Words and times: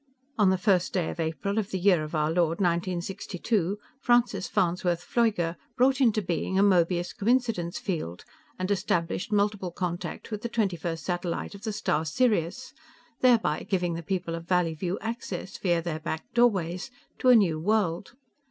On 0.35 0.49
the 0.49 0.57
first 0.57 0.93
day 0.93 1.11
of 1.11 1.19
April 1.19 1.59
of 1.59 1.69
the 1.69 1.77
year 1.77 2.03
of 2.03 2.15
our 2.15 2.31
Lord, 2.31 2.57
1962, 2.57 3.77
Francis 3.99 4.47
Farnsworth 4.47 5.05
Pfleuger 5.07 5.57
brought 5.77 6.01
into 6.01 6.23
being 6.23 6.57
a 6.57 6.63
Möbius 6.63 7.13
coincidence 7.15 7.77
field 7.77 8.25
and 8.57 8.71
established 8.71 9.31
multiple 9.31 9.69
contact 9.69 10.31
with 10.31 10.41
the 10.41 10.49
twenty 10.49 10.75
first 10.75 11.05
satellite 11.05 11.53
of 11.53 11.65
the 11.65 11.71
star 11.71 12.03
Sirius, 12.03 12.73
thereby 13.19 13.61
giving 13.69 13.93
the 13.93 14.01
people 14.01 14.33
of 14.33 14.47
Valleyview 14.47 14.97
access, 15.01 15.59
via 15.59 15.83
their 15.83 15.99
back 15.99 16.33
doorways, 16.33 16.89
to 17.19 17.29
a 17.29 17.35
New 17.35 17.59
World. 17.59 18.13